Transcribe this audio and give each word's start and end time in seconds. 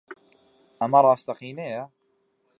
ئەمە 0.79 0.99
ڕاستەقینەیە؟ 1.05 1.83